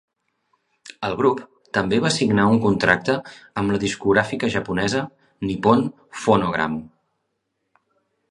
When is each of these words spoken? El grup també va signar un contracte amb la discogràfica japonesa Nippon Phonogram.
El 1.07 1.11
grup 1.17 1.41
també 1.77 1.97
va 2.05 2.09
signar 2.13 2.45
un 2.53 2.57
contracte 2.63 3.17
amb 3.63 3.75
la 3.75 3.79
discogràfica 3.83 4.49
japonesa 4.55 5.01
Nippon 5.49 5.85
Phonogram. 6.23 6.79